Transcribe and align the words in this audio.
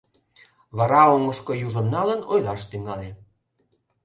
Вара 0.77 1.01
оҥышко 1.13 1.53
южым 1.67 1.87
налын 1.95 2.19
ойлаш 2.31 2.61
тӱҥале. 2.69 3.09